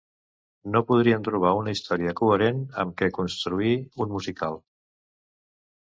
[0.75, 3.77] No podien trobar una història coherent amb què construir
[4.07, 4.59] un musical.